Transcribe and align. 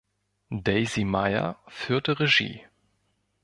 Daisy 0.49 1.03
Mayer 1.03 1.59
führte 1.67 2.19
Regie. 2.19 2.65